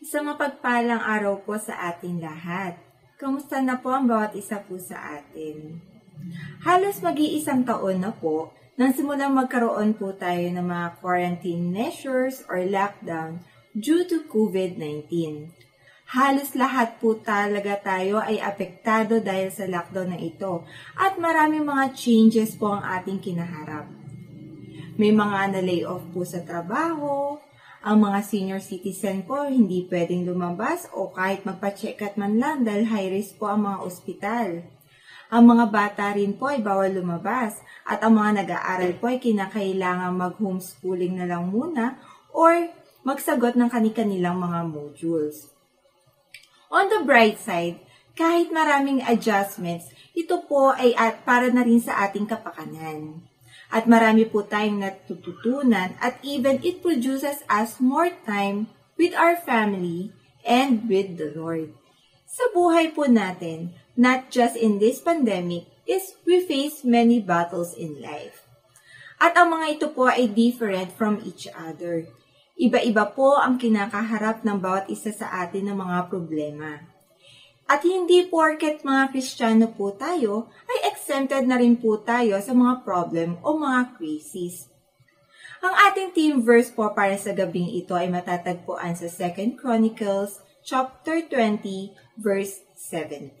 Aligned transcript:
Isang 0.00 0.32
mapagpalang 0.32 1.04
araw 1.04 1.44
po 1.44 1.60
sa 1.60 1.76
ating 1.92 2.24
lahat. 2.24 2.72
Kamusta 3.20 3.60
na 3.60 3.76
po 3.76 3.92
ang 3.92 4.08
bawat 4.08 4.32
isa 4.32 4.56
po 4.64 4.80
sa 4.80 4.96
atin? 5.20 5.76
Halos 6.64 7.04
mag-iisang 7.04 7.68
taon 7.68 8.00
na 8.00 8.08
po 8.08 8.48
nang 8.80 8.96
simulang 8.96 9.36
magkaroon 9.36 9.92
po 9.92 10.16
tayo 10.16 10.40
ng 10.40 10.64
mga 10.64 11.04
quarantine 11.04 11.68
measures 11.68 12.40
or 12.48 12.64
lockdown 12.64 13.44
due 13.76 14.08
to 14.08 14.24
COVID-19. 14.24 15.04
Halos 16.16 16.56
lahat 16.56 16.96
po 16.96 17.20
talaga 17.20 17.76
tayo 17.84 18.24
ay 18.24 18.40
apektado 18.40 19.20
dahil 19.20 19.52
sa 19.52 19.68
lockdown 19.68 20.16
na 20.16 20.18
ito 20.24 20.64
at 20.96 21.20
maraming 21.20 21.68
mga 21.68 21.92
changes 21.92 22.56
po 22.56 22.72
ang 22.72 22.88
ating 22.88 23.20
kinaharap. 23.20 23.84
May 24.96 25.12
mga 25.12 25.60
na-lay 25.60 25.84
off 25.84 26.08
po 26.08 26.24
sa 26.24 26.40
trabaho, 26.40 27.36
ang 27.80 27.96
mga 27.96 28.20
senior 28.20 28.60
citizen 28.60 29.24
po 29.24 29.48
hindi 29.48 29.88
pwedeng 29.88 30.28
lumabas 30.28 30.84
o 30.92 31.08
kahit 31.08 31.48
magpa-check 31.48 31.96
at 32.04 32.20
man 32.20 32.36
lang 32.36 32.60
dahil 32.60 32.84
high 32.84 33.08
risk 33.08 33.40
po 33.40 33.48
ang 33.48 33.64
mga 33.64 33.78
ospital. 33.80 34.48
Ang 35.32 35.44
mga 35.56 35.64
bata 35.72 36.12
rin 36.12 36.36
po 36.36 36.52
ay 36.52 36.60
bawal 36.60 36.92
lumabas 36.92 37.56
at 37.88 38.04
ang 38.04 38.20
mga 38.20 38.44
nag-aaral 38.44 38.92
po 39.00 39.08
ay 39.08 39.16
kinakailangan 39.22 40.12
mag-homeschooling 40.12 41.16
na 41.16 41.24
lang 41.24 41.48
muna 41.48 41.96
or 42.36 42.68
magsagot 43.00 43.56
ng 43.56 43.72
kani-kanilang 43.72 44.36
mga 44.36 44.60
modules. 44.68 45.48
On 46.68 46.84
the 46.92 47.00
bright 47.00 47.40
side, 47.40 47.80
kahit 48.12 48.52
maraming 48.52 49.00
adjustments, 49.08 49.88
ito 50.12 50.44
po 50.44 50.76
ay 50.76 50.92
at 51.00 51.24
para 51.24 51.48
na 51.48 51.64
rin 51.64 51.80
sa 51.80 52.04
ating 52.04 52.28
kapakanan. 52.28 53.29
At 53.70 53.86
marami 53.86 54.26
po 54.26 54.42
tayong 54.42 54.82
natututunan 54.82 55.94
at 56.02 56.18
even 56.26 56.58
it 56.66 56.82
produces 56.82 57.46
us 57.46 57.78
more 57.78 58.10
time 58.26 58.66
with 58.98 59.14
our 59.14 59.38
family 59.38 60.10
and 60.42 60.90
with 60.90 61.14
the 61.16 61.30
Lord. 61.38 61.70
Sa 62.26 62.50
buhay 62.50 62.90
po 62.90 63.06
natin, 63.06 63.74
not 63.94 64.34
just 64.34 64.58
in 64.58 64.82
this 64.82 64.98
pandemic, 64.98 65.70
is 65.86 66.18
we 66.26 66.42
face 66.42 66.82
many 66.82 67.22
battles 67.22 67.74
in 67.78 67.98
life. 68.02 68.42
At 69.22 69.38
ang 69.38 69.54
mga 69.54 69.66
ito 69.78 69.86
po 69.94 70.10
ay 70.10 70.26
different 70.26 70.90
from 70.98 71.22
each 71.22 71.46
other. 71.54 72.10
Iba-iba 72.58 73.06
po 73.14 73.38
ang 73.38 73.56
kinakaharap 73.56 74.42
ng 74.42 74.58
bawat 74.58 74.90
isa 74.90 75.14
sa 75.14 75.46
atin 75.46 75.70
ng 75.70 75.78
mga 75.78 76.10
problema. 76.10 76.89
At 77.70 77.86
hindi 77.86 78.26
porket 78.26 78.82
mga 78.82 79.14
Kristiyano 79.14 79.70
po 79.70 79.94
tayo, 79.94 80.50
ay 80.66 80.90
exempted 80.90 81.46
na 81.46 81.54
rin 81.54 81.78
po 81.78 82.02
tayo 82.02 82.34
sa 82.42 82.50
mga 82.50 82.82
problem 82.82 83.38
o 83.46 83.54
mga 83.54 83.94
crisis. 83.94 84.66
Ang 85.62 85.78
ating 85.86 86.10
team 86.10 86.34
verse 86.42 86.66
po 86.74 86.90
para 86.90 87.14
sa 87.14 87.30
gabing 87.30 87.70
ito 87.70 87.94
ay 87.94 88.10
matatagpuan 88.10 88.98
sa 88.98 89.06
2 89.06 89.54
Chronicles 89.54 90.42
chapter 90.66 91.22
20 91.22 91.94
verse 92.18 92.66
17. 92.74 93.38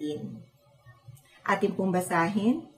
Ating 1.50 1.74
pong 1.74 1.90
basahin. 1.90 2.70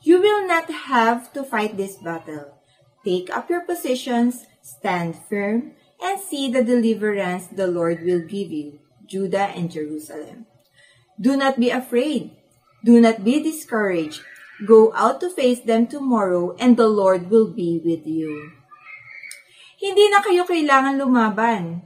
You 0.00 0.16
will 0.16 0.48
not 0.48 0.72
have 0.88 1.28
to 1.36 1.44
fight 1.44 1.76
this 1.76 2.00
battle. 2.00 2.56
Take 3.04 3.28
up 3.28 3.52
your 3.52 3.68
positions, 3.68 4.48
stand 4.64 5.18
firm, 5.28 5.76
and 6.00 6.16
see 6.16 6.48
the 6.48 6.64
deliverance 6.64 7.52
the 7.52 7.68
Lord 7.68 8.00
will 8.00 8.24
give 8.24 8.48
you. 8.48 8.87
Judah 9.08 9.50
and 9.56 9.72
Jerusalem. 9.72 10.44
Do 11.18 11.34
not 11.34 11.56
be 11.56 11.72
afraid. 11.72 12.30
Do 12.84 13.00
not 13.00 13.24
be 13.26 13.42
discouraged. 13.42 14.22
Go 14.62 14.92
out 14.94 15.18
to 15.24 15.32
face 15.32 15.64
them 15.64 15.88
tomorrow 15.88 16.54
and 16.60 16.76
the 16.76 16.86
Lord 16.86 17.32
will 17.32 17.50
be 17.50 17.80
with 17.82 18.06
you. 18.06 18.54
Hindi 19.80 20.10
na 20.12 20.20
kayo 20.20 20.44
kailangan 20.44 21.00
lumaban. 21.00 21.82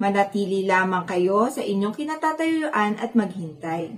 Manatili 0.00 0.66
lamang 0.66 1.06
kayo 1.06 1.46
sa 1.48 1.62
inyong 1.62 1.94
kinatatayuan 1.94 2.98
at 2.98 3.14
maghintay. 3.14 3.94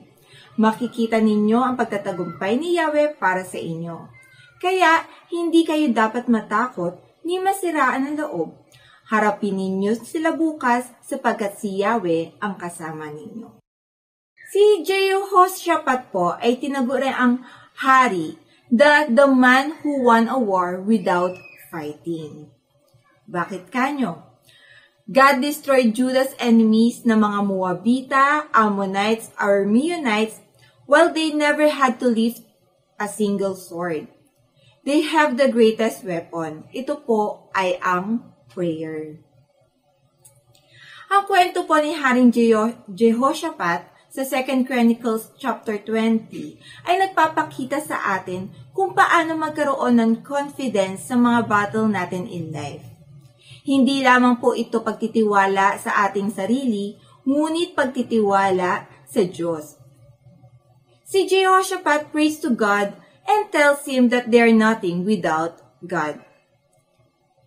Makikita 0.61 1.23
ninyo 1.23 1.63
ang 1.63 1.75
pagtatagumpay 1.79 2.61
ni 2.61 2.77
Yahweh 2.77 3.17
para 3.17 3.47
sa 3.47 3.57
inyo. 3.57 4.11
Kaya, 4.59 5.05
hindi 5.31 5.63
kayo 5.63 5.89
dapat 5.93 6.27
matakot 6.27 6.99
ni 7.23 7.39
masiraan 7.39 8.09
ang 8.09 8.17
loob. 8.19 8.66
Harapin 9.07 9.55
ninyo 9.55 9.95
sila 10.03 10.35
bukas 10.35 10.91
sapagkat 11.07 11.63
si 11.63 11.79
Yahweh 11.79 12.43
ang 12.43 12.59
kasama 12.59 13.07
ninyo. 13.07 13.63
Si 14.51 14.83
Jehoshaphat 14.83 16.11
po 16.11 16.35
ay 16.39 16.59
tinaguri 16.59 17.11
ang 17.11 17.47
hari, 17.79 18.39
the, 18.71 19.07
the 19.11 19.27
man 19.31 19.79
who 19.83 20.03
won 20.07 20.27
a 20.27 20.39
war 20.39 20.83
without 20.83 21.39
fighting. 21.71 22.51
Bakit 23.31 23.71
kanyo? 23.71 24.27
God 25.07 25.39
destroyed 25.39 25.95
Judah's 25.95 26.35
enemies 26.43 27.07
na 27.07 27.15
mga 27.15 27.47
Moabita, 27.47 28.51
Ammonites, 28.51 29.31
Arameonites 29.39 30.43
while 30.91 31.15
they 31.15 31.31
never 31.31 31.71
had 31.71 32.03
to 32.03 32.11
lift 32.11 32.43
a 32.99 33.07
single 33.07 33.55
sword. 33.55 34.11
They 34.83 35.07
have 35.07 35.39
the 35.39 35.51
greatest 35.51 36.03
weapon. 36.03 36.67
Ito 36.75 37.03
po 37.07 37.51
ay 37.55 37.79
ang 37.83 38.35
prayer. 38.57 39.21
Ang 41.13 41.23
kwento 41.29 41.69
po 41.69 41.77
ni 41.77 41.93
Haring 41.93 42.33
Jeho- 42.33 42.81
Jehoshaphat 42.89 43.93
sa 44.09 44.25
2 44.25 44.65
Chronicles 44.65 45.29
chapter 45.37 45.77
20 45.77 46.33
ay 46.89 46.95
nagpapakita 46.97 47.85
sa 47.85 48.17
atin 48.17 48.49
kung 48.73 48.97
paano 48.97 49.37
magkaroon 49.37 50.01
ng 50.01 50.13
confidence 50.25 51.13
sa 51.13 51.21
mga 51.21 51.45
battle 51.45 51.87
natin 51.93 52.25
in 52.25 52.49
life. 52.49 52.97
Hindi 53.63 54.01
lamang 54.01 54.41
po 54.41 54.57
ito 54.57 54.81
pagtitiwala 54.81 55.77
sa 55.77 56.09
ating 56.09 56.33
sarili, 56.33 56.97
ngunit 57.29 57.77
pagtitiwala 57.77 58.89
sa 59.05 59.21
Diyos. 59.21 59.77
Si 61.07 61.29
Jehoshaphat 61.29 62.11
prays 62.11 62.41
to 62.43 62.51
God 62.51 62.97
and 63.27 63.51
tells 63.53 63.87
him 63.87 64.11
that 64.11 64.31
they 64.33 64.43
are 64.43 64.55
nothing 64.55 65.07
without 65.07 65.63
God. 65.83 66.23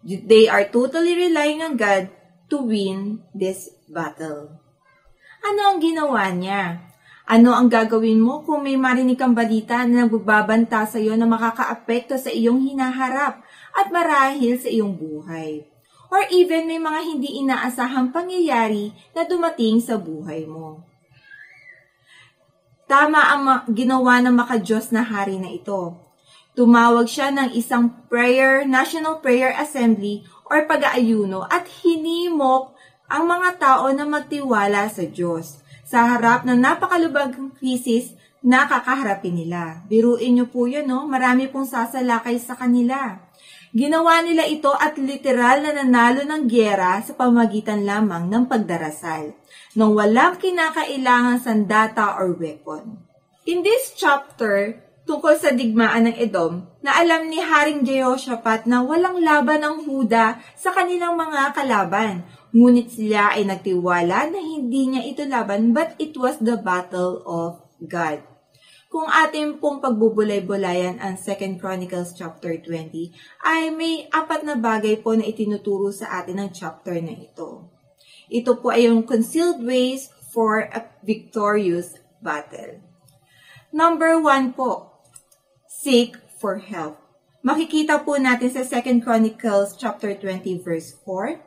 They 0.04 0.48
are 0.48 0.64
totally 0.72 1.16
relying 1.16 1.60
on 1.60 1.76
God 1.76 2.08
to 2.48 2.64
win 2.64 3.24
this 3.36 3.70
battle. 3.92 4.60
Ano 5.44 5.62
ang 5.76 5.80
ginawa 5.84 6.32
niya? 6.32 6.90
Ano 7.30 7.54
ang 7.54 7.70
gagawin 7.70 8.18
mo 8.18 8.42
kung 8.42 8.66
may 8.66 8.74
marinig 8.74 9.20
kang 9.20 9.38
balita 9.38 9.86
na 9.86 10.10
nagbabanta 10.10 10.82
sa 10.90 10.98
iyo 10.98 11.14
na 11.14 11.30
makakaapekto 11.30 12.18
sa 12.18 12.34
iyong 12.34 12.66
hinaharap 12.66 13.46
at 13.78 13.88
marahil 13.94 14.58
sa 14.58 14.66
iyong 14.66 14.98
buhay? 14.98 15.62
Or 16.10 16.26
even 16.34 16.66
may 16.66 16.82
mga 16.82 17.00
hindi 17.06 17.38
inaasahang 17.38 18.10
pangyayari 18.10 18.90
na 19.14 19.30
dumating 19.30 19.78
sa 19.78 20.02
buhay 20.02 20.50
mo. 20.50 20.82
Tama 22.90 23.22
ang 23.22 23.44
ginawa 23.70 24.18
ng 24.26 24.34
makajos 24.34 24.90
na 24.90 25.06
hari 25.06 25.38
na 25.38 25.54
ito. 25.54 26.09
Tumawag 26.60 27.08
siya 27.08 27.32
ng 27.32 27.56
isang 27.56 27.88
prayer, 28.12 28.68
National 28.68 29.24
Prayer 29.24 29.56
Assembly 29.56 30.28
or 30.44 30.68
pag-aayuno 30.68 31.48
at 31.48 31.64
hinimok 31.64 32.76
ang 33.08 33.32
mga 33.32 33.56
tao 33.56 33.88
na 33.96 34.04
magtiwala 34.04 34.92
sa 34.92 35.08
Diyos 35.08 35.64
sa 35.88 36.04
harap 36.12 36.44
ng 36.44 36.60
napakalubagang 36.60 37.56
krisis 37.56 38.12
na 38.44 38.68
kakaharapin 38.68 39.40
nila. 39.40 39.88
Biruin 39.88 40.36
niyo 40.36 40.52
po 40.52 40.68
yun, 40.68 40.84
no? 40.84 41.08
Marami 41.08 41.48
pong 41.48 41.64
sasalakay 41.64 42.36
sa 42.44 42.60
kanila. 42.60 43.24
Ginawa 43.72 44.20
nila 44.20 44.44
ito 44.44 44.76
at 44.76 45.00
literal 45.00 45.64
na 45.64 45.72
nanalo 45.72 46.28
ng 46.28 46.44
gyera 46.44 47.00
sa 47.00 47.16
pamagitan 47.16 47.88
lamang 47.88 48.28
ng 48.28 48.52
pagdarasal, 48.52 49.32
nang 49.80 49.96
walang 49.96 50.36
kinakailangan 50.36 51.40
sandata 51.40 52.20
or 52.20 52.36
weapon. 52.36 53.00
In 53.48 53.64
this 53.64 53.96
chapter, 53.96 54.89
tungkol 55.10 55.42
sa 55.42 55.50
digmaan 55.50 56.06
ng 56.06 56.22
Edom, 56.22 56.70
na 56.86 57.02
alam 57.02 57.34
ni 57.34 57.42
Haring 57.42 57.82
Jehoshaphat 57.82 58.70
na 58.70 58.86
walang 58.86 59.18
laban 59.26 59.66
ng 59.66 59.90
Huda 59.90 60.38
sa 60.54 60.70
kanilang 60.70 61.18
mga 61.18 61.58
kalaban, 61.58 62.30
ngunit 62.54 62.94
sila 62.94 63.34
ay 63.34 63.42
nagtiwala 63.50 64.30
na 64.30 64.38
hindi 64.38 64.86
niya 64.86 65.02
ito 65.02 65.26
laban 65.26 65.74
but 65.74 65.98
it 65.98 66.14
was 66.14 66.38
the 66.38 66.62
battle 66.62 67.26
of 67.26 67.58
God. 67.82 68.22
Kung 68.90 69.10
ating 69.10 69.58
pong 69.58 69.82
pagbubulay-bulayan 69.82 71.02
ang 71.02 71.18
2 71.18 71.58
Chronicles 71.58 72.14
chapter 72.14 72.62
20, 72.62 73.10
ay 73.50 73.74
may 73.74 74.06
apat 74.14 74.46
na 74.46 74.62
bagay 74.62 75.02
po 75.02 75.18
na 75.18 75.26
itinuturo 75.26 75.90
sa 75.90 76.22
atin 76.22 76.46
ng 76.46 76.50
chapter 76.54 76.98
na 77.02 77.18
ito. 77.18 77.66
Ito 78.30 78.62
po 78.62 78.70
ay 78.70 78.86
yung 78.86 79.10
concealed 79.10 79.66
ways 79.66 80.14
for 80.30 80.70
a 80.70 80.86
victorious 81.02 81.98
battle. 82.22 82.82
Number 83.70 84.18
one 84.18 84.58
po, 84.58 84.89
seek 85.80 86.20
for 86.36 86.60
help. 86.60 87.00
Makikita 87.40 88.04
po 88.04 88.20
natin 88.20 88.52
sa 88.52 88.68
2 88.68 89.00
Chronicles 89.00 89.80
chapter 89.80 90.12
20 90.12 90.60
verse 90.60 90.92
4. 91.08 91.40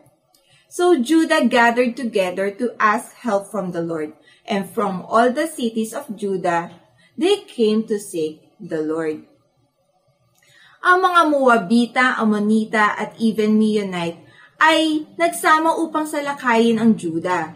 So 0.73 0.96
Judah 0.96 1.44
gathered 1.44 2.00
together 2.00 2.49
to 2.56 2.73
ask 2.81 3.12
help 3.20 3.52
from 3.52 3.76
the 3.76 3.84
Lord, 3.84 4.17
and 4.49 4.64
from 4.64 5.05
all 5.05 5.29
the 5.29 5.44
cities 5.44 5.93
of 5.93 6.08
Judah 6.17 6.73
they 7.12 7.44
came 7.44 7.84
to 7.93 8.00
seek 8.00 8.40
the 8.56 8.81
Lord. 8.81 9.29
Ang 10.81 10.99
mga 11.05 11.20
Moabita, 11.29 12.17
Ammonita 12.17 12.96
at 12.96 13.12
even 13.20 13.61
Meonite 13.61 14.17
ay 14.56 15.05
nagsama 15.20 15.76
upang 15.76 16.08
salakayin 16.08 16.81
ang 16.81 16.96
Juda. 16.96 17.52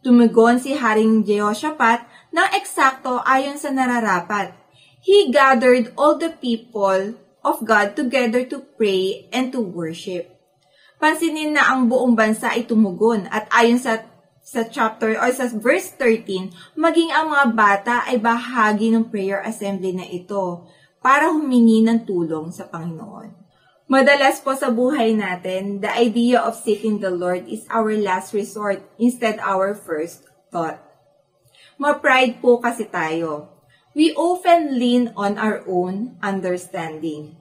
Tumugon 0.00 0.62
si 0.62 0.78
Haring 0.78 1.26
Jehoshaphat 1.26 2.06
ng 2.30 2.48
eksakto 2.54 3.18
ayon 3.26 3.58
sa 3.58 3.74
nararapat. 3.74 4.54
He 5.00 5.32
gathered 5.32 5.96
all 5.96 6.20
the 6.20 6.36
people 6.36 7.16
of 7.40 7.64
God 7.64 7.96
together 7.96 8.44
to 8.52 8.60
pray 8.76 9.28
and 9.32 9.48
to 9.52 9.60
worship. 9.60 10.28
Pansinin 11.00 11.56
na 11.56 11.72
ang 11.72 11.88
buong 11.88 12.12
bansa 12.12 12.52
ay 12.52 12.68
tumugon 12.68 13.24
at 13.32 13.48
ayon 13.48 13.80
sa 13.80 14.04
sa 14.40 14.66
chapter 14.66 15.14
or 15.14 15.30
sa 15.30 15.46
verse 15.52 15.94
13, 15.96 16.74
maging 16.74 17.12
ang 17.14 17.32
mga 17.32 17.46
bata 17.54 17.94
ay 18.08 18.18
bahagi 18.18 18.90
ng 18.90 19.08
prayer 19.08 19.40
assembly 19.46 19.94
na 19.94 20.04
ito 20.04 20.66
para 20.98 21.30
humingi 21.30 21.86
ng 21.86 22.02
tulong 22.02 22.50
sa 22.50 22.66
Panginoon. 22.66 23.30
Madalas 23.90 24.42
po 24.42 24.54
sa 24.54 24.70
buhay 24.70 25.14
natin, 25.14 25.82
the 25.82 25.90
idea 25.90 26.38
of 26.42 26.58
seeking 26.58 26.98
the 26.98 27.10
Lord 27.10 27.46
is 27.50 27.66
our 27.70 27.90
last 27.94 28.34
resort 28.34 28.82
instead 28.98 29.38
our 29.42 29.74
first 29.74 30.26
thought. 30.50 30.78
Ma-pride 31.78 32.38
po 32.38 32.58
kasi 32.62 32.86
tayo. 32.86 33.59
We 33.90 34.14
often 34.14 34.78
lean 34.78 35.10
on 35.18 35.34
our 35.34 35.66
own 35.66 36.14
understanding. 36.22 37.34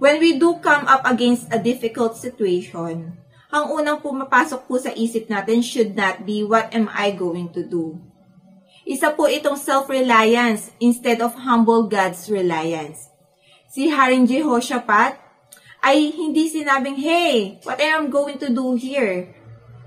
When 0.00 0.20
we 0.20 0.40
do 0.40 0.56
come 0.60 0.88
up 0.88 1.04
against 1.04 1.52
a 1.52 1.60
difficult 1.60 2.16
situation, 2.16 3.20
ang 3.52 3.72
unang 3.72 4.00
pumapasok 4.00 4.68
po 4.68 4.80
sa 4.80 4.92
isip 4.92 5.28
natin 5.28 5.60
should 5.60 5.92
not 5.96 6.24
be, 6.24 6.44
what 6.44 6.72
am 6.72 6.88
I 6.92 7.12
going 7.12 7.52
to 7.52 7.64
do? 7.64 7.96
Isa 8.86 9.12
po 9.12 9.26
itong 9.26 9.58
self-reliance 9.58 10.70
instead 10.78 11.18
of 11.20 11.34
humble 11.44 11.88
God's 11.90 12.28
reliance. 12.30 13.10
Si 13.66 13.90
Haring 13.90 14.24
Jehoshaphat 14.24 15.18
ay 15.82 16.08
hindi 16.14 16.48
sinabing, 16.48 16.96
Hey, 16.96 17.60
what 17.66 17.82
am 17.82 18.06
I 18.06 18.12
going 18.12 18.38
to 18.40 18.48
do 18.48 18.78
here? 18.78 19.34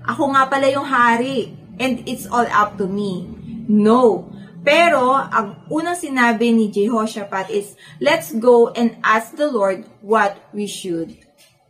Ako 0.04 0.32
nga 0.36 0.46
pala 0.46 0.68
yung 0.70 0.86
hari 0.86 1.56
and 1.80 2.04
it's 2.06 2.28
all 2.28 2.46
up 2.52 2.76
to 2.76 2.86
me. 2.86 3.26
No. 3.66 4.28
Pero, 4.60 5.16
ang 5.16 5.64
unang 5.72 5.96
sinabi 5.96 6.52
ni 6.52 6.68
Jehoshaphat 6.68 7.48
is, 7.48 7.74
let's 7.96 8.32
go 8.36 8.68
and 8.76 9.00
ask 9.00 9.32
the 9.36 9.48
Lord 9.48 9.88
what 10.04 10.36
we 10.52 10.68
should 10.68 11.16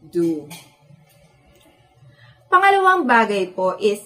do. 0.02 0.50
Pangalawang 2.50 3.06
bagay 3.06 3.54
po 3.54 3.78
is 3.78 4.02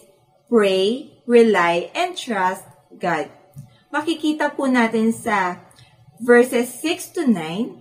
pray, 0.53 1.17
rely, 1.25 1.89
and 1.97 2.13
trust 2.13 2.69
God. 2.93 3.33
Makikita 3.89 4.53
po 4.53 4.69
natin 4.69 5.17
sa 5.17 5.65
verses 6.21 6.69
6 6.83 7.17
to 7.17 7.23
9. 7.25 7.81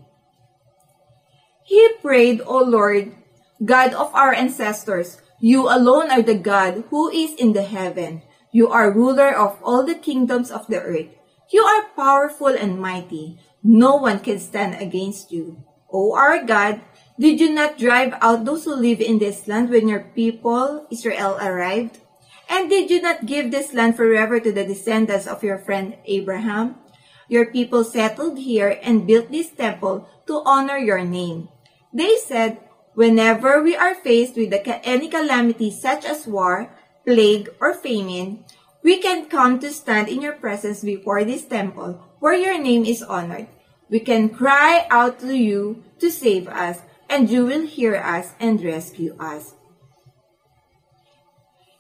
He 1.68 1.82
prayed, 2.00 2.40
O 2.48 2.64
Lord, 2.64 3.12
God 3.60 3.92
of 3.92 4.12
our 4.16 4.32
ancestors, 4.32 5.20
you 5.44 5.68
alone 5.68 6.12
are 6.12 6.24
the 6.24 6.40
God 6.40 6.88
who 6.88 7.12
is 7.12 7.36
in 7.36 7.52
the 7.52 7.68
heaven. 7.68 8.24
You 8.54 8.70
are 8.70 8.94
ruler 8.94 9.34
of 9.34 9.58
all 9.66 9.84
the 9.84 9.98
kingdoms 9.98 10.54
of 10.54 10.68
the 10.70 10.80
earth. 10.80 11.10
You 11.50 11.66
are 11.66 11.90
powerful 11.98 12.54
and 12.54 12.80
mighty. 12.80 13.42
No 13.64 13.98
one 13.98 14.20
can 14.22 14.38
stand 14.38 14.78
against 14.78 15.34
you. 15.34 15.66
O 15.92 16.14
our 16.14 16.46
God, 16.46 16.82
Did 17.20 17.40
you 17.40 17.54
not 17.54 17.78
drive 17.78 18.18
out 18.22 18.46
those 18.46 18.66
who 18.66 18.74
live 18.74 18.98
in 18.98 19.22
this 19.22 19.46
land 19.46 19.70
when 19.70 19.88
your 19.88 20.10
people, 20.18 20.88
Israel, 20.90 21.38
arrived? 21.38 22.02
And 22.50 22.70
did 22.70 22.90
you 22.90 23.02
not 23.02 23.30
give 23.30 23.52
this 23.52 23.74
land 23.74 23.96
forever 23.96 24.40
to 24.40 24.52
the 24.52 24.66
descendants 24.66 25.30
of 25.30 25.44
your 25.46 25.62
friend 25.62 25.94
Abraham? 26.06 26.82
Your 27.30 27.54
people 27.54 27.84
settled 27.84 28.38
here 28.38 28.80
and 28.82 29.06
built 29.06 29.30
this 29.30 29.50
temple 29.54 30.10
to 30.26 30.42
honor 30.46 30.78
your 30.78 31.06
name. 31.06 31.50
They 31.94 32.18
said, 32.18 32.58
Whenever 32.94 33.62
we 33.62 33.78
are 33.78 33.94
faced 33.94 34.38
with 34.38 34.54
any 34.54 35.10
calamity 35.10 35.70
such 35.70 36.06
as 36.06 36.26
war, 36.26 36.74
plague, 37.06 37.50
or 37.60 37.74
famine, 37.74 38.44
we 38.84 39.00
can 39.00 39.28
come 39.28 39.60
to 39.60 39.72
stand 39.72 40.08
in 40.08 40.22
your 40.22 40.34
presence 40.34 40.84
before 40.84 41.24
this 41.24 41.46
temple 41.46 42.02
where 42.20 42.36
your 42.36 42.60
name 42.60 42.86
is 42.86 43.04
honored. 43.04 43.48
We 43.90 44.00
can 44.00 44.30
cry 44.30 44.88
out 44.90 45.20
to 45.20 45.36
you 45.36 45.84
to 46.00 46.10
save 46.10 46.48
us 46.48 46.80
and 47.10 47.30
you 47.30 47.46
will 47.46 47.68
hear 47.68 47.96
us 47.96 48.34
and 48.40 48.64
rescue 48.64 49.16
us. 49.20 49.54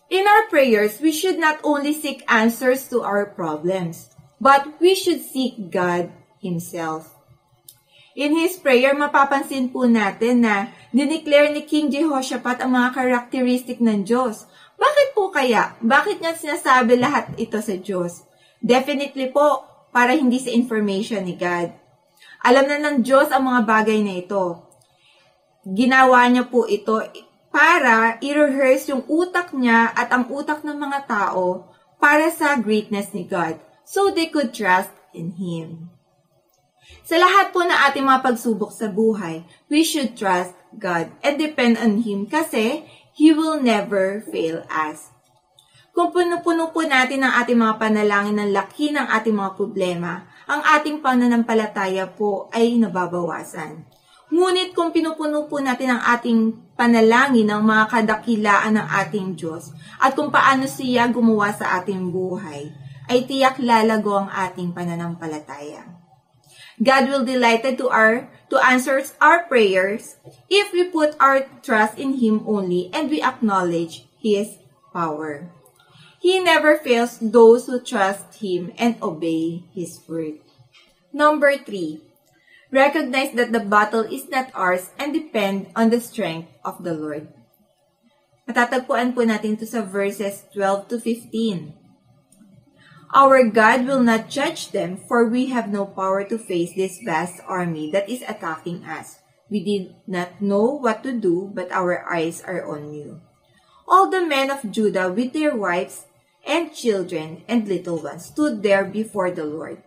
In 0.09 0.27
our 0.27 0.45
prayers, 0.47 1.01
we 1.01 1.11
should 1.11 1.39
not 1.39 1.59
only 1.63 1.93
seek 1.93 2.21
answers 2.29 2.87
to 2.89 3.01
our 3.01 3.25
problems, 3.25 4.13
but 4.39 4.79
we 4.79 4.93
should 4.93 5.25
seek 5.25 5.71
God 5.71 6.11
Himself. 6.37 7.13
In 8.13 8.37
his 8.37 8.61
prayer, 8.61 8.93
mapapansin 8.93 9.73
po 9.73 9.89
natin 9.89 10.45
na 10.45 10.69
dineclare 10.93 11.49
ni 11.49 11.65
King 11.65 11.89
Jehoshaphat 11.89 12.61
ang 12.61 12.77
mga 12.77 12.93
karakteristik 12.93 13.81
ng 13.81 14.05
Diyos. 14.05 14.45
Bakit 14.75 15.07
po 15.15 15.29
kaya? 15.29 15.77
Bakit 15.79 16.21
niya 16.21 16.33
sinasabi 16.37 16.99
lahat 16.99 17.33
ito 17.39 17.57
sa 17.63 17.73
Diyos? 17.77 18.25
Definitely 18.63 19.31
po, 19.31 19.67
para 19.93 20.17
hindi 20.17 20.41
sa 20.41 20.49
information 20.49 21.21
ni 21.21 21.37
God. 21.37 21.69
Alam 22.43 22.65
na 22.65 22.77
ng 22.81 23.05
Diyos 23.05 23.29
ang 23.29 23.45
mga 23.45 23.61
bagay 23.63 24.01
na 24.01 24.17
ito 24.17 24.73
ginawa 25.63 26.27
niya 26.27 26.43
po 26.51 26.67
ito 26.67 26.99
para 27.47 28.19
i-rehearse 28.19 28.91
yung 28.91 29.07
utak 29.07 29.55
niya 29.55 29.95
at 29.95 30.11
ang 30.11 30.27
utak 30.27 30.59
ng 30.67 30.75
mga 30.75 31.07
tao 31.07 31.71
para 32.03 32.27
sa 32.35 32.59
greatness 32.59 33.15
ni 33.15 33.23
God 33.23 33.55
so 33.87 34.11
they 34.11 34.27
could 34.27 34.51
trust 34.51 34.91
in 35.15 35.39
Him. 35.39 35.87
Sa 37.07 37.15
lahat 37.15 37.55
po 37.55 37.63
na 37.63 37.87
ating 37.87 38.03
mga 38.03 38.19
pagsubok 38.27 38.75
sa 38.75 38.91
buhay, 38.91 39.47
we 39.71 39.87
should 39.87 40.19
trust 40.19 40.51
God 40.75 41.07
and 41.23 41.39
depend 41.39 41.79
on 41.79 42.03
Him 42.03 42.27
kasi 42.27 42.83
He 43.13 43.29
will 43.29 43.61
never 43.61 44.25
fail 44.25 44.65
us. 44.69 45.13
Kung 45.93 46.09
puno-puno 46.09 46.73
po 46.73 46.81
natin 46.81 47.21
ang 47.21 47.37
ating 47.37 47.61
mga 47.61 47.77
panalangin 47.77 48.41
ng 48.41 48.49
laki 48.49 48.89
ng 48.89 49.05
ating 49.13 49.37
mga 49.37 49.53
problema, 49.53 50.25
ang 50.49 50.65
ating 50.65 51.05
pananampalataya 51.05 52.09
po 52.09 52.49
ay 52.49 52.81
nababawasan. 52.81 53.85
Ngunit 54.33 54.73
kung 54.73 54.89
pinupuno 54.89 55.45
po 55.45 55.61
natin 55.61 55.93
ang 55.93 56.01
ating 56.17 56.73
panalangin 56.73 57.45
ng 57.45 57.61
mga 57.61 57.83
kadakilaan 57.85 58.81
ng 58.81 58.87
ating 58.89 59.37
Diyos 59.37 59.69
at 60.01 60.17
kung 60.17 60.33
paano 60.33 60.65
siya 60.65 61.05
gumawa 61.13 61.53
sa 61.53 61.77
ating 61.77 62.09
buhay, 62.09 62.73
ay 63.13 63.29
tiyak 63.29 63.61
lalago 63.61 64.17
ang 64.17 64.33
ating 64.33 64.73
pananampalataya. 64.73 65.85
God 66.81 67.03
will 67.05 67.21
delighted 67.21 67.77
to 67.77 67.93
our 67.93 68.25
to 68.53 68.61
answer 68.61 69.01
our 69.17 69.49
prayers 69.49 70.21
if 70.45 70.69
we 70.69 70.85
put 70.85 71.17
our 71.17 71.49
trust 71.65 71.97
in 71.97 72.21
Him 72.21 72.45
only 72.45 72.93
and 72.93 73.09
we 73.09 73.17
acknowledge 73.17 74.05
His 74.21 74.61
power. 74.93 75.49
He 76.21 76.37
never 76.37 76.77
fails 76.77 77.17
those 77.17 77.65
who 77.65 77.81
trust 77.81 78.45
Him 78.45 78.71
and 78.77 79.01
obey 79.01 79.65
His 79.73 79.97
word. 80.05 80.45
Number 81.09 81.57
three, 81.57 82.05
recognize 82.69 83.33
that 83.33 83.51
the 83.51 83.65
battle 83.65 84.05
is 84.05 84.29
not 84.29 84.53
ours 84.53 84.93
and 85.01 85.17
depend 85.17 85.73
on 85.75 85.89
the 85.89 85.99
strength 85.99 86.53
of 86.61 86.85
the 86.85 86.93
Lord. 86.93 87.33
Matatagpuan 88.45 89.17
po 89.17 89.25
natin 89.25 89.57
ito 89.57 89.65
sa 89.65 89.81
verses 89.81 90.45
12 90.53 90.93
to 90.93 90.95
15. 91.01 91.82
Our 93.13 93.45
God 93.45 93.85
will 93.85 94.01
not 94.01 94.25
judge 94.25 94.73
them, 94.73 94.97
for 94.97 95.29
we 95.29 95.53
have 95.53 95.69
no 95.69 95.85
power 95.85 96.25
to 96.25 96.41
face 96.41 96.73
this 96.73 96.97
vast 96.97 97.37
army 97.45 97.93
that 97.93 98.09
is 98.09 98.25
attacking 98.25 98.89
us. 98.89 99.21
We 99.53 99.61
did 99.61 99.93
not 100.09 100.41
know 100.41 100.81
what 100.81 101.05
to 101.05 101.13
do, 101.13 101.53
but 101.53 101.69
our 101.69 102.01
eyes 102.09 102.41
are 102.41 102.65
on 102.65 102.89
you. 102.89 103.21
All 103.85 104.09
the 104.09 104.25
men 104.25 104.49
of 104.49 104.65
Judah 104.65 105.13
with 105.13 105.33
their 105.33 105.55
wives 105.55 106.09
and 106.41 106.73
children 106.73 107.45
and 107.47 107.69
little 107.69 108.01
ones 108.01 108.33
stood 108.33 108.63
there 108.63 108.83
before 108.83 109.29
the 109.29 109.45
Lord. 109.45 109.83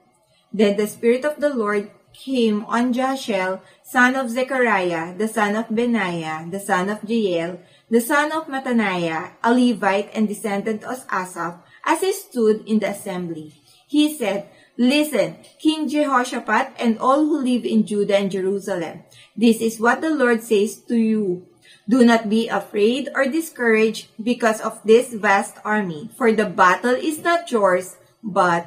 Then 0.53 0.77
the 0.77 0.87
Spirit 0.87 1.25
of 1.25 1.43
the 1.43 1.51
Lord 1.51 1.91
came 2.15 2.65
on 2.67 2.95
Jashel, 2.95 3.61
son 3.83 4.15
of 4.15 4.31
Zechariah, 4.31 5.19
the 5.19 5.27
son 5.27 5.57
of 5.57 5.67
Benaiah, 5.69 6.47
the 6.49 6.61
son 6.61 6.89
of 6.89 7.03
Jael, 7.03 7.59
the 7.91 8.01
son 8.01 8.31
of 8.31 8.47
Mataniah, 8.47 9.35
a 9.43 9.53
Levite 9.53 10.11
and 10.15 10.29
descendant 10.29 10.85
of 10.85 11.05
Asaph, 11.11 11.59
as 11.87 12.01
he 12.03 12.13
stood 12.13 12.67
in 12.67 12.81
the 12.81 12.91
assembly. 12.91 13.55
He 13.87 14.13
said, 14.13 14.51
Listen, 14.77 15.39
King 15.59 15.89
Jehoshaphat 15.89 16.77
and 16.79 16.99
all 16.99 17.25
who 17.25 17.41
live 17.41 17.65
in 17.65 17.87
Judah 17.87 18.19
and 18.19 18.31
Jerusalem, 18.31 19.05
this 19.35 19.63
is 19.63 19.81
what 19.81 20.03
the 20.03 20.11
Lord 20.11 20.43
says 20.43 20.77
to 20.91 20.97
you. 20.97 21.47
Do 21.89 22.05
not 22.05 22.29
be 22.29 22.49
afraid 22.49 23.09
or 23.15 23.25
discouraged 23.25 24.11
because 24.21 24.61
of 24.61 24.83
this 24.85 25.15
vast 25.15 25.57
army, 25.65 26.11
for 26.19 26.33
the 26.33 26.45
battle 26.45 26.99
is 26.99 27.23
not 27.23 27.51
yours, 27.51 27.97
but 28.23 28.67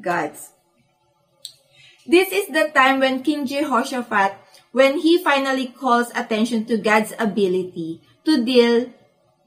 God's. 0.00 0.50
This 2.06 2.32
is 2.32 2.48
the 2.48 2.72
time 2.74 3.00
when 3.00 3.22
King 3.22 3.46
Jehoshaphat, 3.46 4.34
when 4.72 4.98
he 4.98 5.22
finally 5.22 5.68
calls 5.68 6.10
attention 6.16 6.64
to 6.66 6.76
God's 6.78 7.12
ability 7.18 8.00
to 8.24 8.44
deal 8.44 8.90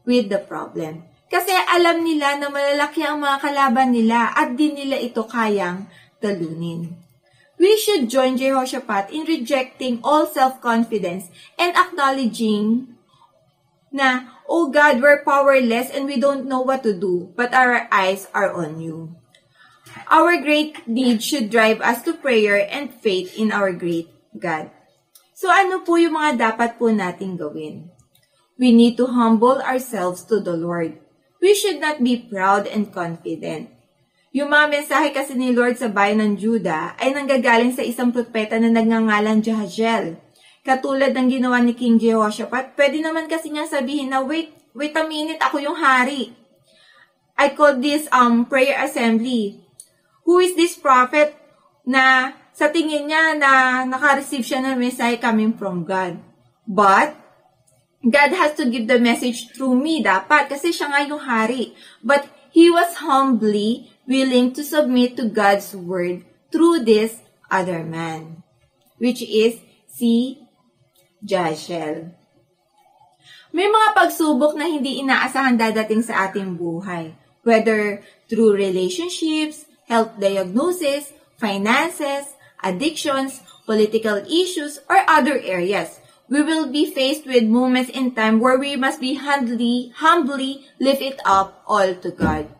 with 0.05 0.29
the 0.29 0.39
problem. 0.39 1.03
Kasi 1.27 1.51
alam 1.51 2.07
nila 2.07 2.39
na 2.39 2.48
malalaki 2.48 3.03
ang 3.03 3.19
mga 3.19 3.38
kalaban 3.43 3.91
nila 3.91 4.31
at 4.31 4.55
di 4.55 4.72
nila 4.72 4.96
ito 4.96 5.27
kayang 5.27 5.91
talunin. 6.24 6.96
We 7.57 7.75
should 7.75 8.07
join 8.07 8.38
Jehoshaphat 8.38 9.10
in 9.12 9.25
rejecting 9.25 10.00
all 10.05 10.29
self-confidence 10.29 11.27
and 11.57 11.74
acknowledging 11.74 12.96
na 13.91 14.38
Oh 14.48 14.72
God, 14.72 15.03
we're 15.03 15.27
powerless 15.27 15.91
and 15.91 16.07
we 16.07 16.15
don't 16.15 16.48
know 16.48 16.63
what 16.63 16.79
to 16.88 16.96
do, 16.96 17.36
but 17.36 17.51
our 17.51 17.84
eyes 17.91 18.31
are 18.31 18.55
on 18.55 18.79
you. 18.79 19.12
Our 20.07 20.39
great 20.39 20.88
need 20.88 21.19
should 21.19 21.51
drive 21.51 21.84
us 21.84 22.00
to 22.07 22.15
prayer 22.15 22.63
and 22.63 22.88
faith 22.88 23.36
in 23.36 23.51
our 23.51 23.75
great 23.75 24.07
God. 24.39 24.72
So 25.36 25.51
ano 25.51 25.84
po 25.84 26.00
yung 26.00 26.15
mga 26.15 26.55
dapat 26.55 26.79
po 26.79 26.88
nating 26.88 27.36
gawin? 27.36 27.91
We 28.55 28.72
need 28.72 28.96
to 29.03 29.12
humble 29.12 29.60
ourselves 29.60 30.24
to 30.31 30.39
the 30.39 30.55
Lord. 30.55 30.96
We 31.38 31.53
should 31.53 31.77
not 31.77 32.01
be 32.01 32.17
proud 32.17 32.65
and 32.65 32.89
confident. 32.89 33.70
Yung 34.36 34.53
mga 34.53 34.70
mensahe 34.70 35.10
kasi 35.15 35.34
ni 35.34 35.50
Lord 35.50 35.82
sa 35.82 35.89
bayan 35.89 36.22
ng 36.22 36.34
Juda 36.38 36.94
ay 37.01 37.10
nanggagaling 37.13 37.74
sa 37.74 37.82
isang 37.82 38.13
propeta 38.13 38.62
na 38.62 38.70
nagngangalang 38.70 39.41
Jahaziel. 39.41 40.22
Katulad 40.62 41.15
ng 41.15 41.32
ginawa 41.32 41.58
ni 41.63 41.74
King 41.74 41.98
Jehoshaphat, 41.98 42.75
pwede 42.75 43.00
naman 43.00 43.25
kasi 43.32 43.50
niya 43.50 43.65
sabihin 43.65 44.12
na, 44.12 44.22
wait, 44.22 44.51
wait 44.75 44.94
a 44.94 45.08
minute, 45.08 45.39
ako 45.39 45.63
yung 45.63 45.79
hari. 45.79 46.36
I 47.38 47.53
call 47.53 47.77
this 47.82 48.10
um 48.10 48.50
prayer 48.50 48.77
assembly. 48.82 49.62
Who 50.27 50.44
is 50.44 50.58
this 50.58 50.75
prophet 50.75 51.38
na 51.88 52.36
sa 52.51 52.67
tingin 52.67 53.08
niya 53.08 53.38
na 53.38 53.82
naka-receive 53.86 54.44
siya 54.44 54.60
ng 54.60 54.75
message 54.75 55.24
coming 55.24 55.56
from 55.56 55.88
God? 55.88 56.20
But, 56.67 57.15
God 58.08 58.32
has 58.32 58.56
to 58.56 58.72
give 58.72 58.88
the 58.88 59.00
message 59.04 59.52
through 59.52 59.76
me 59.76 60.00
dapat 60.00 60.48
kasi 60.48 60.72
siya 60.72 60.88
nga 60.88 61.02
yung 61.04 61.20
hari. 61.20 61.76
But 62.00 62.32
he 62.56 62.72
was 62.72 63.04
humbly 63.04 63.92
willing 64.08 64.56
to 64.56 64.64
submit 64.64 65.20
to 65.20 65.28
God's 65.28 65.76
word 65.76 66.24
through 66.48 66.88
this 66.88 67.20
other 67.52 67.84
man, 67.84 68.48
which 68.98 69.20
is 69.20 69.60
si 69.92 70.40
Jashel. 71.20 72.16
May 73.52 73.68
mga 73.68 73.90
pagsubok 73.98 74.56
na 74.56 74.70
hindi 74.70 75.04
inaasahan 75.04 75.60
dadating 75.60 76.04
sa 76.06 76.30
ating 76.30 76.56
buhay, 76.56 77.16
whether 77.44 78.06
through 78.32 78.56
relationships, 78.56 79.68
health 79.88 80.16
diagnosis, 80.20 81.12
finances, 81.40 82.38
addictions, 82.64 83.42
political 83.66 84.20
issues, 84.28 84.80
or 84.88 85.00
other 85.08 85.40
areas. 85.40 86.00
We 86.27 86.43
will 86.43 86.67
be 86.67 86.91
faced 86.91 87.25
with 87.25 87.48
moments 87.48 87.89
in 87.89 88.12
time 88.12 88.39
where 88.39 88.60
we 88.60 88.75
must 88.75 89.00
be 89.00 89.15
humbly, 89.15 89.93
humbly 89.96 90.67
lift 90.79 91.01
it 91.01 91.19
up 91.24 91.63
all 91.65 91.96
to 91.96 92.12
God. 92.12 92.51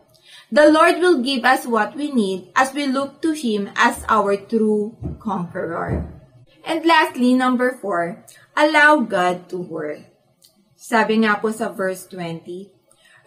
The 0.48 0.72
Lord 0.72 0.96
will 1.04 1.20
give 1.20 1.44
us 1.44 1.68
what 1.68 1.92
we 1.92 2.10
need 2.10 2.48
as 2.56 2.72
we 2.72 2.88
look 2.88 3.20
to 3.20 3.36
Him 3.36 3.68
as 3.76 4.00
our 4.08 4.36
true 4.40 4.96
conqueror. 5.20 6.08
And 6.64 6.84
lastly, 6.84 7.34
number 7.34 7.76
four, 7.76 8.24
allow 8.56 9.04
God 9.04 9.52
to 9.52 9.60
work. 9.60 10.08
Sabi 10.72 11.20
nga 11.20 11.36
po 11.36 11.52
sa 11.52 11.68
verse 11.68 12.08
20, 12.08 12.72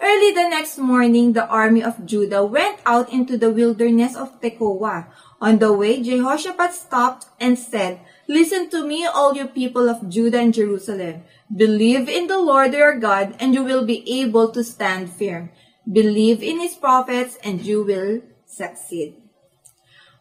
Early 0.02 0.34
the 0.34 0.50
next 0.50 0.82
morning, 0.82 1.38
the 1.38 1.46
army 1.46 1.86
of 1.86 2.10
Judah 2.10 2.42
went 2.42 2.82
out 2.90 3.14
into 3.14 3.38
the 3.38 3.54
wilderness 3.54 4.18
of 4.18 4.42
Tekoa. 4.42 5.06
On 5.38 5.62
the 5.62 5.70
way, 5.70 6.02
Jehoshaphat 6.02 6.74
stopped 6.74 7.30
and 7.38 7.54
said, 7.54 8.02
Listen 8.30 8.70
to 8.70 8.86
me, 8.86 9.06
all 9.06 9.34
you 9.34 9.50
people 9.50 9.90
of 9.90 10.06
Judah 10.06 10.40
and 10.40 10.54
Jerusalem. 10.54 11.26
Believe 11.50 12.06
in 12.06 12.30
the 12.30 12.38
Lord 12.38 12.74
your 12.74 12.96
God, 13.02 13.34
and 13.42 13.54
you 13.54 13.66
will 13.66 13.82
be 13.82 14.06
able 14.22 14.54
to 14.54 14.62
stand 14.62 15.10
firm. 15.10 15.50
Believe 15.90 16.46
in 16.46 16.62
his 16.62 16.78
prophets, 16.78 17.42
and 17.42 17.66
you 17.66 17.82
will 17.82 18.22
succeed. 18.46 19.18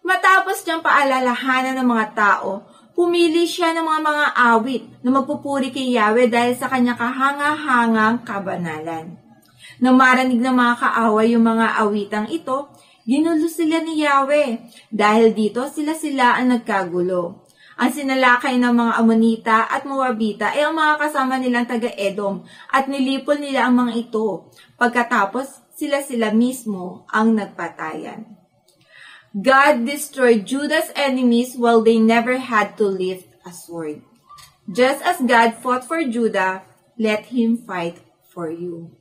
Matapos 0.01 0.65
niyang 0.65 0.81
paalalahanan 0.81 1.77
ng 1.77 1.89
mga 1.93 2.07
tao, 2.17 2.65
pumili 2.97 3.45
siya 3.45 3.77
ng 3.77 3.85
mga 3.85 4.01
mga 4.01 4.27
awit 4.57 4.83
na 5.05 5.11
magpupuri 5.13 5.69
kay 5.69 5.93
Yahweh 5.93 6.33
dahil 6.33 6.57
sa 6.57 6.73
kanyang 6.73 6.97
kahanga-hangang 6.97 8.25
kabanalan. 8.25 9.21
Nang 9.81 9.97
marinig 9.97 10.41
ng 10.41 10.57
mga 10.57 10.75
kaaway 10.77 11.37
yung 11.37 11.45
mga 11.45 11.85
awitang 11.85 12.29
ito, 12.33 12.73
ginulo 13.05 13.49
sila 13.49 13.81
ni 13.85 14.05
Yahweh. 14.05 14.61
Dahil 14.89 15.33
dito, 15.37 15.69
sila-sila 15.69 16.41
ang 16.41 16.53
nagkagulo. 16.57 17.49
Ang 17.81 17.97
sinalakay 17.97 18.61
ng 18.61 18.77
mga 18.77 18.93
Amonita 19.01 19.59
at 19.65 19.89
Moabita 19.89 20.53
ay 20.53 20.69
ang 20.69 20.77
mga 20.77 21.01
kasama 21.01 21.41
nilang 21.41 21.65
taga-Edom 21.65 22.45
at 22.69 22.85
nilipol 22.93 23.41
nila 23.41 23.65
ang 23.65 23.81
mga 23.81 23.93
ito. 23.97 24.53
Pagkatapos, 24.77 25.65
sila-sila 25.81 26.29
mismo 26.37 27.09
ang 27.09 27.33
nagpatayan. 27.33 28.37
God 29.33 29.89
destroyed 29.89 30.45
Judah's 30.45 30.93
enemies 30.93 31.57
while 31.57 31.81
they 31.81 31.97
never 31.97 32.37
had 32.37 32.77
to 32.77 32.85
lift 32.85 33.33
a 33.49 33.53
sword. 33.55 34.05
Just 34.69 35.01
as 35.01 35.25
God 35.25 35.57
fought 35.57 35.89
for 35.89 36.05
Judah, 36.05 36.69
let 37.01 37.33
him 37.33 37.65
fight 37.65 37.97
for 38.29 38.53
you. 38.53 38.93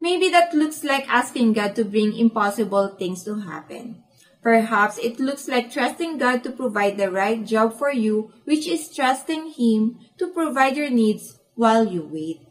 Maybe 0.00 0.32
that 0.32 0.56
looks 0.56 0.80
like 0.80 1.04
asking 1.12 1.52
God 1.52 1.76
to 1.76 1.84
bring 1.84 2.16
impossible 2.16 2.96
things 2.96 3.28
to 3.28 3.44
happen. 3.44 4.05
Perhaps 4.46 5.02
it 5.02 5.18
looks 5.18 5.50
like 5.50 5.74
trusting 5.74 6.22
God 6.22 6.46
to 6.46 6.54
provide 6.54 7.02
the 7.02 7.10
right 7.10 7.42
job 7.42 7.74
for 7.74 7.90
you, 7.90 8.30
which 8.46 8.70
is 8.70 8.94
trusting 8.94 9.58
Him 9.58 9.98
to 10.22 10.30
provide 10.30 10.78
your 10.78 10.86
needs 10.86 11.42
while 11.58 11.82
you 11.82 12.06
wait. 12.06 12.46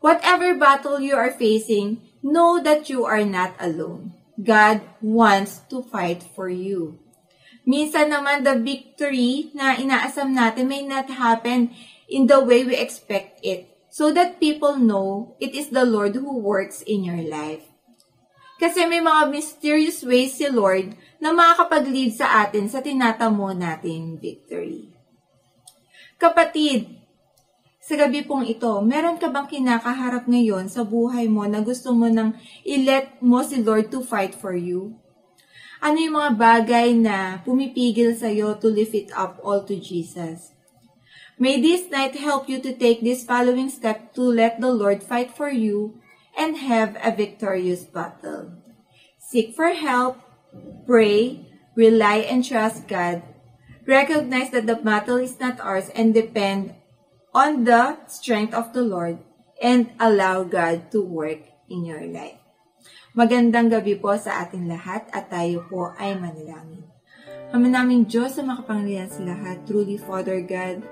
Whatever 0.00 0.56
battle 0.56 1.04
you 1.04 1.20
are 1.20 1.36
facing, 1.36 2.00
know 2.24 2.64
that 2.64 2.88
you 2.88 3.04
are 3.04 3.28
not 3.28 3.52
alone. 3.60 4.16
God 4.40 4.80
wants 5.04 5.60
to 5.68 5.84
fight 5.84 6.24
for 6.24 6.48
you. 6.48 6.96
Minsan 7.68 8.08
naman 8.08 8.48
the 8.48 8.56
victory 8.56 9.52
na 9.52 9.76
inaasam 9.76 10.32
natin 10.32 10.72
may 10.72 10.80
not 10.80 11.12
happen 11.12 11.76
in 12.08 12.24
the 12.24 12.40
way 12.40 12.64
we 12.64 12.72
expect 12.72 13.36
it 13.44 13.68
so 13.92 14.08
that 14.16 14.40
people 14.40 14.80
know 14.80 15.36
it 15.44 15.52
is 15.52 15.76
the 15.76 15.84
Lord 15.84 16.16
who 16.16 16.40
works 16.40 16.80
in 16.80 17.04
your 17.04 17.20
life. 17.20 17.73
Kasi 18.54 18.86
may 18.86 19.02
mga 19.02 19.34
mysterious 19.34 20.06
ways 20.06 20.38
si 20.38 20.46
Lord 20.46 20.94
na 21.18 21.34
makakapag-lead 21.34 22.14
sa 22.14 22.46
atin 22.46 22.70
sa 22.70 22.78
tinatamo 22.78 23.50
nating 23.50 24.20
victory. 24.22 24.94
Kapatid, 26.14 27.04
sa 27.84 28.00
gabi 28.00 28.24
pong 28.24 28.48
ito, 28.48 28.70
meron 28.80 29.20
ka 29.20 29.28
bang 29.28 29.44
kinakaharap 29.44 30.24
ngayon 30.24 30.72
sa 30.72 30.86
buhay 30.86 31.28
mo 31.28 31.44
na 31.44 31.60
gusto 31.60 31.92
mo 31.92 32.08
nang 32.08 32.32
i-let 32.64 33.20
mo 33.20 33.44
si 33.44 33.60
Lord 33.60 33.92
to 33.92 34.00
fight 34.00 34.32
for 34.32 34.56
you? 34.56 34.96
Ano 35.84 36.00
yung 36.00 36.16
mga 36.16 36.32
bagay 36.32 36.96
na 36.96 37.44
pumipigil 37.44 38.16
sa'yo 38.16 38.56
to 38.56 38.72
lift 38.72 38.96
it 38.96 39.12
up 39.12 39.36
all 39.44 39.68
to 39.68 39.76
Jesus? 39.76 40.56
May 41.36 41.60
this 41.60 41.90
night 41.92 42.16
help 42.16 42.48
you 42.48 42.56
to 42.62 42.72
take 42.72 43.04
this 43.04 43.26
following 43.26 43.68
step 43.68 44.16
to 44.16 44.22
let 44.22 44.62
the 44.62 44.72
Lord 44.72 45.04
fight 45.04 45.34
for 45.34 45.52
you 45.52 45.98
and 46.38 46.58
have 46.58 46.96
a 47.02 47.14
victorious 47.14 47.84
battle. 47.84 48.52
Seek 49.18 49.54
for 49.54 49.72
help, 49.72 50.20
pray, 50.86 51.46
rely 51.74 52.26
and 52.26 52.44
trust 52.44 52.86
God. 52.86 53.22
Recognize 53.86 54.50
that 54.50 54.66
the 54.66 54.76
battle 54.76 55.18
is 55.18 55.38
not 55.40 55.60
ours 55.60 55.90
and 55.94 56.14
depend 56.14 56.74
on 57.34 57.64
the 57.64 57.98
strength 58.06 58.54
of 58.54 58.72
the 58.72 58.82
Lord 58.82 59.18
and 59.60 59.90
allow 59.98 60.44
God 60.44 60.90
to 60.92 61.02
work 61.02 61.42
in 61.68 61.84
your 61.84 62.06
life. 62.06 62.40
Magandang 63.14 63.70
gabi 63.70 63.94
po 63.94 64.18
sa 64.18 64.42
ating 64.42 64.66
lahat 64.66 65.06
at 65.14 65.30
tayo 65.30 65.62
po 65.70 65.94
ay 65.98 66.18
manalangin. 66.18 66.82
Ama 67.54 67.70
naming 67.70 68.10
Diyos 68.10 68.34
sa 68.34 68.42
makapangyarihan 68.42 69.06
sa 69.06 69.22
lahat, 69.22 69.62
truly 69.62 69.94
Father 69.94 70.42
God, 70.42 70.82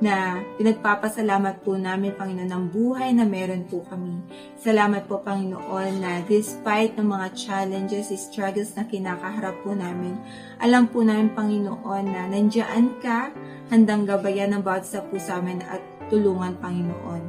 na 0.00 0.40
pinagpapasalamat 0.56 1.60
po 1.60 1.76
namin, 1.76 2.16
Panginoon, 2.16 2.48
ng 2.48 2.66
buhay 2.72 3.12
na 3.12 3.28
meron 3.28 3.68
po 3.68 3.84
kami. 3.84 4.24
Salamat 4.56 5.04
po, 5.04 5.20
Panginoon, 5.20 6.00
na 6.00 6.24
despite 6.24 6.96
ng 6.96 7.04
mga 7.04 7.28
challenges, 7.36 8.08
struggles 8.16 8.72
na 8.74 8.88
kinakaharap 8.88 9.60
po 9.60 9.76
namin, 9.76 10.16
alam 10.56 10.88
po 10.88 11.04
namin, 11.04 11.36
Panginoon, 11.36 12.04
na 12.08 12.26
nandiyan 12.32 12.96
ka, 13.04 13.28
handang 13.68 14.08
gabayan 14.08 14.56
ng 14.56 14.64
bawat 14.64 14.88
sa 14.88 15.04
po 15.04 15.20
amin 15.20 15.60
at 15.68 15.84
tulungan, 16.08 16.56
Panginoon. 16.58 17.22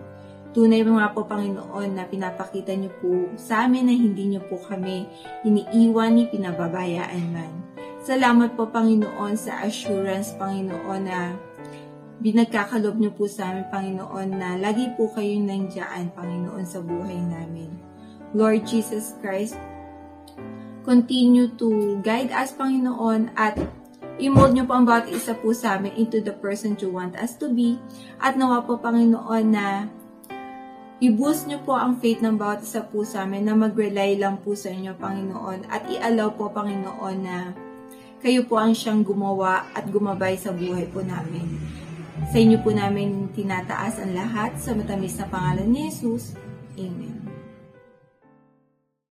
Tunay 0.52 0.84
mga 0.84 1.12
po, 1.12 1.28
Panginoon, 1.28 1.96
na 1.96 2.08
pinapakita 2.08 2.72
niyo 2.76 2.92
po 3.00 3.12
sa 3.36 3.68
amin 3.68 3.88
na 3.88 3.96
hindi 3.96 4.32
niyo 4.32 4.44
po 4.48 4.60
kami 4.60 5.08
iniiwan 5.48 6.12
ni 6.16 6.28
pinababayaan 6.28 7.24
man. 7.32 7.54
Salamat 8.02 8.58
po, 8.58 8.68
Panginoon, 8.68 9.38
sa 9.38 9.62
assurance, 9.64 10.34
Panginoon, 10.36 11.08
na 11.08 11.38
binagkakalob 12.22 13.02
niyo 13.02 13.12
po 13.18 13.26
sa 13.26 13.50
amin, 13.50 13.66
Panginoon, 13.74 14.30
na 14.38 14.50
lagi 14.62 14.94
po 14.94 15.10
kayong 15.10 15.50
nandiyan, 15.50 16.14
Panginoon, 16.14 16.66
sa 16.70 16.78
buhay 16.80 17.18
namin. 17.18 17.74
Lord 18.38 18.64
Jesus 18.70 19.18
Christ, 19.20 19.58
continue 20.86 21.50
to 21.58 21.98
guide 22.06 22.30
us, 22.30 22.54
Panginoon, 22.54 23.34
at 23.34 23.58
i-mold 24.22 24.54
niyo 24.54 24.70
po 24.70 24.78
ang 24.78 24.86
bawat 24.86 25.10
isa 25.10 25.34
po 25.34 25.50
sa 25.52 25.82
amin 25.82 25.98
into 25.98 26.22
the 26.22 26.32
person 26.38 26.78
you 26.78 26.94
want 26.94 27.18
us 27.18 27.34
to 27.42 27.50
be. 27.50 27.82
At 28.22 28.38
nawa 28.38 28.70
po, 28.70 28.78
Panginoon, 28.78 29.46
na 29.50 29.90
i-boost 31.02 31.50
niyo 31.50 31.58
po 31.66 31.74
ang 31.74 31.98
faith 31.98 32.22
ng 32.22 32.38
bawat 32.38 32.62
isa 32.62 32.86
po 32.86 33.02
sa 33.02 33.26
amin 33.26 33.50
na 33.50 33.58
mag-rely 33.58 34.22
lang 34.22 34.38
po 34.38 34.54
sa 34.54 34.70
inyo, 34.70 34.94
Panginoon. 34.94 35.66
At 35.74 35.90
i-allow 35.90 36.38
po, 36.38 36.54
Panginoon, 36.54 37.18
na 37.18 37.50
kayo 38.22 38.46
po 38.46 38.62
ang 38.62 38.78
siyang 38.78 39.02
gumawa 39.02 39.66
at 39.74 39.90
gumabay 39.90 40.38
sa 40.38 40.54
buhay 40.54 40.86
po 40.94 41.02
namin. 41.02 41.81
Sa 42.30 42.38
inyo 42.38 42.62
po 42.62 42.70
namin 42.70 43.34
tinataas 43.34 43.98
ang 43.98 44.14
lahat 44.14 44.54
sa 44.62 44.78
matamis 44.78 45.18
na 45.18 45.26
pangalan 45.26 45.66
ni 45.66 45.90
Jesus. 45.90 46.38
Amen. 46.78 47.31